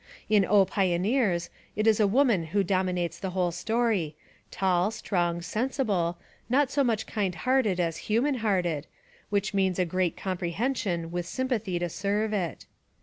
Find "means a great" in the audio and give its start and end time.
9.53-10.17